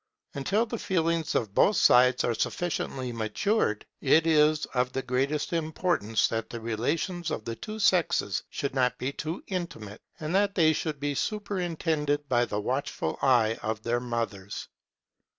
[0.33, 6.27] Until the feelings on both sides are sufficiently matured, it is of the greatest importance
[6.27, 10.73] that the relations of the two sexes should not be too intimate, and that they
[10.73, 14.69] should be superintended by the watchful eye of their mothers.